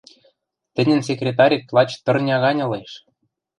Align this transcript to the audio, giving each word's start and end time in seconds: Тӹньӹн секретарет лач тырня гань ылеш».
Тӹньӹн 0.75 0.99
секретарет 1.07 1.65
лач 1.75 1.89
тырня 2.05 2.37
гань 2.43 2.61
ылеш». 2.65 2.91